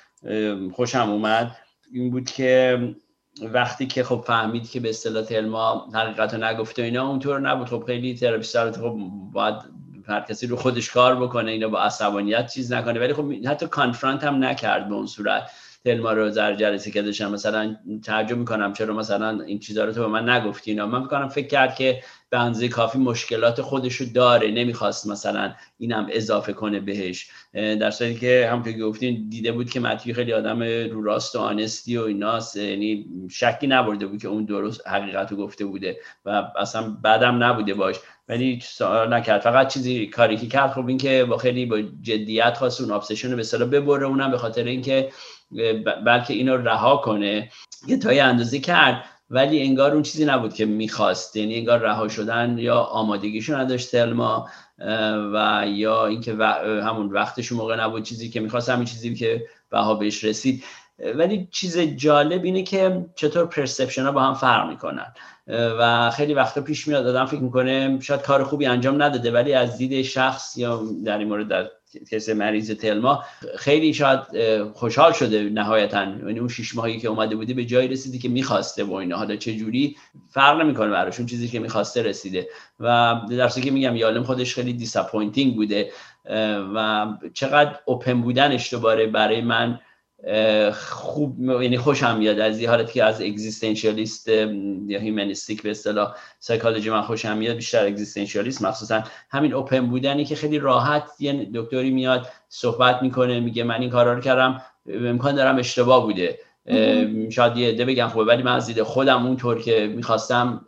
[0.72, 1.57] خوشم اومد
[1.92, 2.78] این بود که
[3.42, 7.68] وقتی که خب فهمید که به اصطلاح تلما حقیقت رو نگفته اینا اونطور نبود.
[7.68, 8.96] خب خیلی therapist خب
[9.33, 9.55] باید
[10.09, 13.01] هر کسی رو خودش کار بکنه اینا با عصبانیت چیز نکنه.
[13.01, 15.51] ولی خب حتی کانفرانت هم نکرد به اون صورت.
[15.85, 20.01] تلما رو در جلسه که داشتم مثلا تعجب می‌کنم چرا مثلا این چیزا رو تو
[20.01, 20.87] به من نگفتی اینا.
[20.87, 26.53] من می‌کنم فکر کرد که به کافی مشکلات خودش رو داره نمی‌خواست مثلا اینم اضافه
[26.53, 27.30] کنه بهش.
[27.53, 31.39] در صورتی که هم که گفتین دیده بود که متیو خیلی آدم رو راست و
[31.39, 32.57] آنستی و ایناست.
[32.57, 37.74] یعنی شکی نبرده بود که اون درست حقیقت رو گفته بوده و اصلا بعدم نبوده
[37.74, 37.97] باش.
[38.28, 39.41] ولی سوال نکرد.
[39.41, 43.30] فقط چیزی کاری که کرد خب این که با خیلی با جدیت خواست اون ابسشن
[43.30, 45.09] رو به صلاح ببره اونم به خاطر اینکه
[46.07, 47.50] بلکه اینو رها کنه
[47.86, 51.36] یه تای اندازه کرد ولی انگار اون چیزی نبود که می‌خواست.
[51.36, 54.48] یعنی انگار رها شدن یا آمادگیشو نداشت تلما
[55.34, 56.34] و یا اینکه
[56.84, 60.64] همون وقتش موقع نبود چیزی که می‌خواست همین چیزی که بها بهش رسید.
[61.14, 65.12] ولی چیز جالب اینه که چطور پرسپشن ها با هم فرق می‌کنن.
[65.48, 69.78] و خیلی وقتا پیش میاد آدم فکر می‌کنه شاید کار خوبی انجام نداده ولی از
[69.78, 71.70] دید شخص یا در این مورد در
[72.11, 73.24] case مریض تلما
[73.57, 74.20] خیلی شاید
[74.72, 76.03] خوشحال شده نهایتا.
[76.03, 79.16] یعنی اون شش ماهی که اومده بوده به جایی رسیدی که می‌خواسته و اینا.
[79.16, 79.97] حالا چه جوری
[80.30, 82.49] فرق نمی‌کنه براشون چیزی که می‌خواسته رسیده.
[82.80, 85.93] و در که میگم یالم خودش خیلی disappointing بوده.
[86.74, 89.80] و چقدر open بودنش دوباره برای من
[90.75, 96.91] خوب یعنی خوشم میاد از این حالتی که از اگزیستانسیالیست یا هیومنیستیک به اصطلاح سایکولوژی
[96.91, 102.29] من خوشم میاد بیشتر اگزیستانسیالیست مخصوصا همین اوپن بودنی که خیلی راحت یه دکتری میاد
[102.49, 106.39] صحبت می‌کنه میگه من این کارا رو کردم امکان دارم اشتباه بوده.
[107.31, 110.66] شاید یه عده بگم خوبه ولی من از دید خودم اونطور که می‌خواستم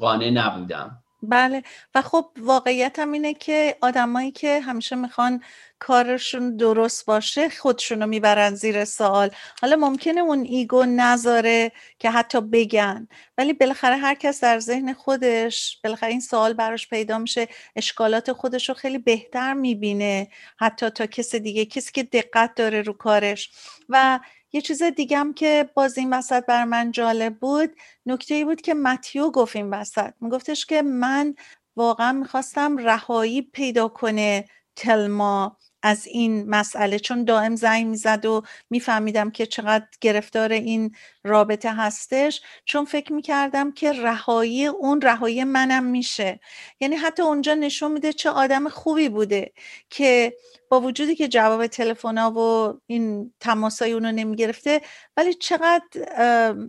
[0.00, 1.02] قانع نبودم.
[1.22, 1.62] بله.
[1.94, 5.42] و خب واقعیت هم اینه که آدمایی که همیشه می‌خوان
[5.78, 9.30] کارشون درست باشه خودشون رو می‌برن زیر سوال.
[9.60, 13.08] حالا ممکنه اون ایگو نذاره که حتی بگن
[13.38, 18.68] ولی بالاخره هر کس در ذهن خودش بالاخره این سوال براش پیدا میشه اشکالات خودش
[18.68, 23.50] رو خیلی بهتر می‌بینه حتی تا کس دیگه کسی که دقت داره رو کارش.
[23.88, 24.20] و
[24.52, 27.70] یه چیز دیگم که باز این وسط بر من جالب بود
[28.06, 30.12] نکته ای بود که متیو گفت این وسط.
[30.20, 31.34] میگفتش که من
[31.76, 34.44] واقعا می‌خواستم رهایی پیدا کنه
[34.76, 35.58] تلما.
[35.86, 42.40] از این مسئله چون دائم زنگ می‌زد و میفهمیدم که چقدر گرفتار این رابطه هستش.
[42.64, 46.40] چون فکر می‌کردم که رهایی اون رهایی منم میشه.
[46.80, 49.52] یعنی حتی اونجا نشون میده چه آدم خوبی بوده
[49.90, 50.34] که
[50.70, 54.80] با وجودی که جواب تلفن و این تماسای اونو نمی‌گرفته
[55.16, 55.84] ولی چقدر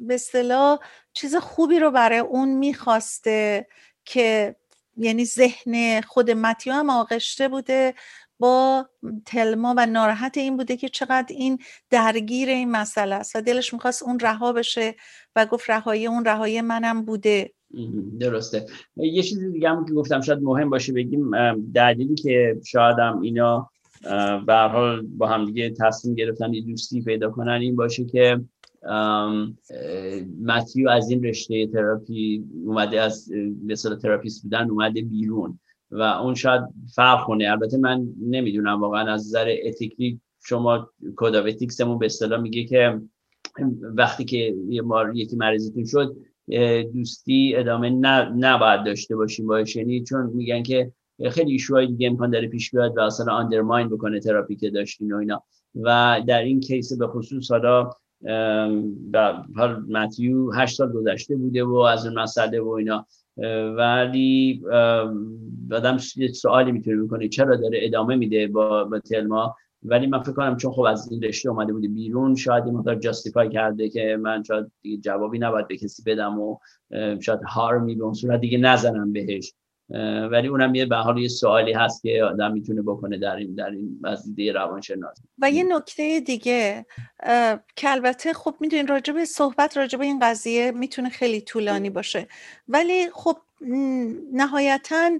[0.07, 0.79] به اصطلاح
[1.13, 3.67] چیز خوبی رو برای اون می‌خواسته
[4.05, 4.55] که
[4.97, 7.93] یعنی ذهن خود متیو هم آغشته بوده
[8.39, 8.89] با
[9.25, 11.59] تلما و ناراحت این بوده که چقدر این
[11.89, 14.95] درگیر این مسئله است و دلش می‌خواست اون رها بشه
[15.35, 17.53] و گفت رهایی اون رهایی منم بوده.
[18.19, 18.65] درسته.
[18.97, 21.31] یه چیزی دیگه هم که گفتم شاید مهم باشه بگیم
[21.73, 23.69] دلیلی که شاید هم اینا
[24.45, 28.41] به حال با هم دیگه تصمیم گرفتن یه دوستی پیدا کنن این باشه که
[30.43, 33.31] متیو از این رشته تراپی اومده از
[33.65, 35.59] مثلا therapist بودن اومده بیرون.
[35.91, 36.61] و اون شاید
[36.95, 37.51] فرق کنه.
[37.51, 41.43] البته من نمی‌دونم واقعا از نظر ethically شما کد
[41.99, 43.01] به اصطلاح میگه که
[43.81, 46.17] وقتی که یه مار یکی مریضتون شد
[46.93, 50.91] دوستی ادامه نباید داشته باشیم باش یعنی چون میگن که
[51.31, 55.13] خیلی issue های دیگه امکان داره پیش بیاد و اصلا undermine بکنه تراپی که داشتین
[55.13, 55.43] و اینا.
[55.75, 57.89] و در این کیس به خصوص حالا
[59.55, 63.07] حال متیو هشت سال گذشته بوده و از اون مسئله و اینا.
[63.77, 64.63] ولی
[65.71, 65.97] آدم
[66.33, 70.71] سوالی می‌تونه می‌کنه چرا داره ادامه میده با, با تلما؟ ولی من فکر کنم چون
[70.71, 74.71] خب از این رشته اومده بوده بیرون شاید این مقدار جاستیفای کرده که من شاید
[74.81, 76.57] دیگه جوابی نباید به کسی بدم و
[77.21, 79.53] شاید هارمی به اون صورت دیگه نزنم بهش.
[80.31, 83.69] ولی اونم یه به حال یه سوالی هست که آدم می‌تونه بکنه در این در
[83.69, 83.99] این
[84.35, 85.23] دیده روانشناسی.
[85.39, 86.85] و یه نکته دیگه
[87.75, 92.27] که البته خب می‌دونین راجب صحبت راجب این قضیه می‌تونه خیلی طولانی باشه.
[92.67, 93.37] ولی خب
[94.33, 95.11] نهایتا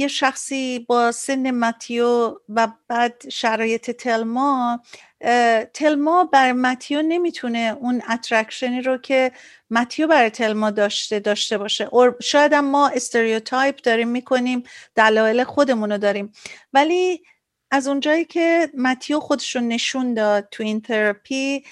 [0.00, 4.80] یه شخصی با سن متیو و بعد شرایط تلما
[5.74, 9.32] تلما بر متیو نمی‌تونه اون attraction ی رو که
[9.70, 11.88] متیو برای تلما داشته داشته باشه.
[12.22, 14.62] شاید هم ما stereotype داریم می‌کنیم
[14.94, 16.32] دلایل خودمون رو داریم.
[16.72, 17.22] ولی
[17.70, 21.64] از اونجایی که متیو خودش رو نشون داد تو این تراپی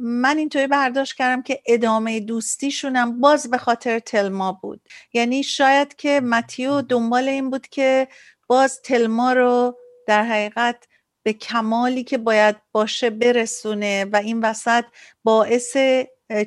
[0.00, 4.80] من اینطوری برداشت کردم که ادامه دوستیشونم باز به خاطر تلما بود.
[5.12, 8.08] یعنی شاید که متیو دنبال این بود که
[8.46, 10.86] باز تلما رو در حقیقت
[11.22, 14.84] به کمالی که باید باشه برسونه و این وسط
[15.24, 15.76] باعث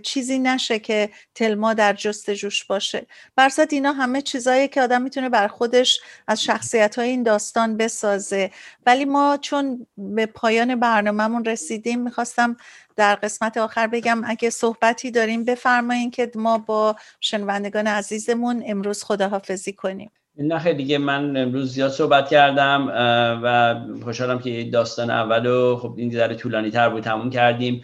[0.04, 3.06] چیزی نشه که تلما در جستجوش باشه.
[3.36, 8.52] برصد اینا همه چیزایی که آدم می‌تونه بر خودش از شخصیت های این داستان بسازه.
[8.86, 12.58] ولی ما چون به پایان برنامهمون رسیدیم می‌خواستم
[12.96, 19.74] در قسمت آخر بگم اگه صحبتی داریم بفرمایین که ما با شنوندگان عزیزمون امروز خداحافظی
[19.74, 20.12] کنیم.
[20.40, 22.88] نه دیگه من امروز زیاد صحبت کردم
[23.44, 27.82] و خوشحالم که داستان اولو خب این ذره طولانی تر بود تموم کردیم.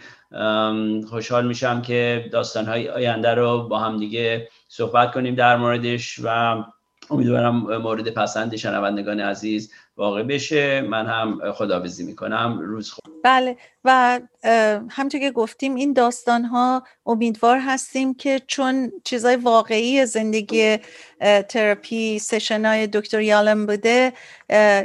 [1.08, 6.56] خوشحال میشم که داستان های آینده رو با هم دیگه صحبت کنیم در موردش و
[7.10, 10.80] امیدوارم مورد پسند شنوندگان عزیز واقع بشه.
[10.80, 12.58] من هم خداویزی می‌کنم.
[12.60, 13.14] روز خوب.
[13.24, 13.56] بله.
[13.84, 14.20] و
[14.90, 20.78] همطور که گفتیم این داستان ها امیدوار هستیم که چون چیزای واقعی زندگی
[21.48, 24.12] تراپی سشن های دکتر یالم بوده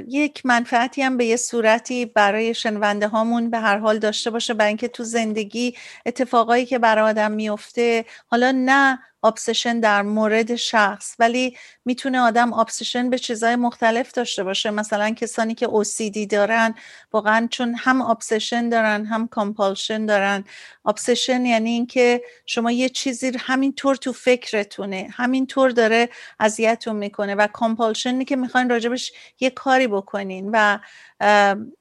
[0.08, 4.68] یک منفعتی هم به یه صورتی برای شنونده هامون به هر حال داشته باشه برای
[4.68, 11.58] اینکه تو زندگی اتفاقایی که برای آدم میفته حالا نه obsession در مورد شخص ولی
[11.86, 14.72] می‌تونه آدم obsession به چیزهای مختلف داشته باشه.
[14.72, 16.76] مثلا کسانی که OCD دارن
[17.14, 20.44] واقعا چون هم obsession دارن هم compulsion دارن.
[20.86, 26.10] obsession یعنی اینکه شما یه چیزی همینطور تو فکرتونه همینطور داره
[26.40, 30.80] اذیتتون می‌کنه و compulsion ی که می‌خواین راجبش یه کاری بکنین و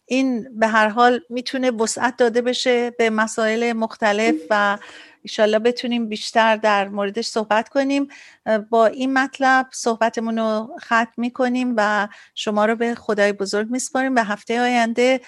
[0.06, 4.78] این به هر حال می‌تونه وسعت داده بشه به مسائل مختلف و
[5.22, 8.08] ایشالله بتونیم بیشتر در موردش صحبت کنیم.
[8.70, 14.18] با این مطلب صحبتمون رو ختم می‌کنیم و شما رو به خدای بزرگ میسپاریم و
[14.24, 15.20] هفته آینده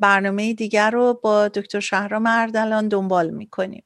[0.00, 3.85] برنامه دیگر رو با دکتر شهرام اردلان دنبال می‌کنیم.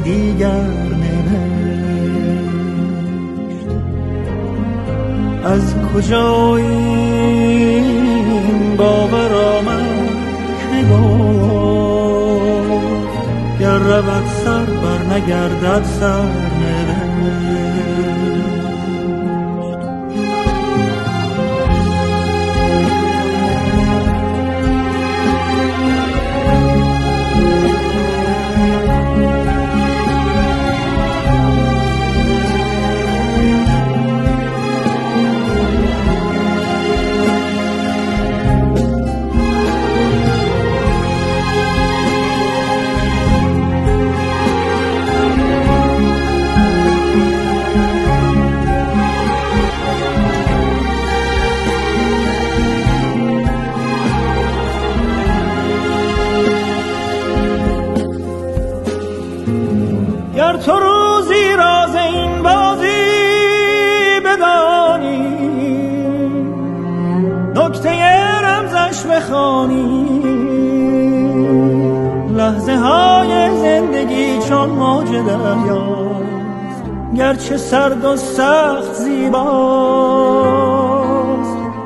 [0.07, 0.87] دیگر
[5.45, 7.97] از کجا این
[8.77, 10.09] باور آمد
[10.61, 11.07] که گفت
[13.61, 16.46] گر رود سر بر نگردد سر.
[78.07, 80.07] و سخت زیباست.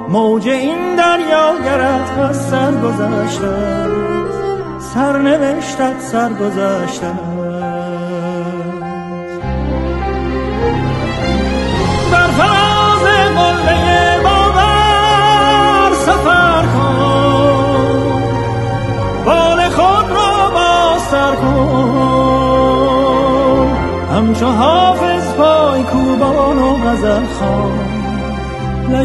[0.09, 3.81] موج این دریا گرد از سر گذشته
[4.95, 7.07] سرنوشتت سر گذشته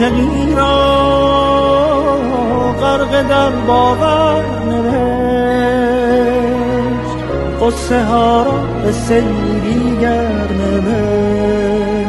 [0.00, 0.76] عاشقی را
[2.80, 5.98] غرق در باور نوشت.
[7.62, 8.52] قصه ها را
[8.84, 8.92] به
[9.60, 12.08] دیگر نوشت.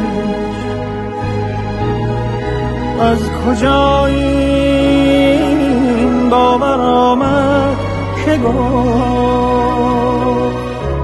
[3.00, 5.50] از کجا این
[6.30, 7.76] باور آمد
[8.24, 9.00] که گفت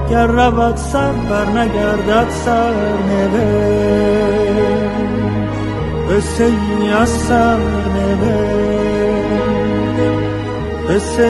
[0.09, 2.73] گر رود سر بر نگردد سر
[3.09, 4.46] نوشت.
[6.09, 7.57] قصه ای از سر
[7.93, 9.27] نوشت
[10.89, 11.27] قصه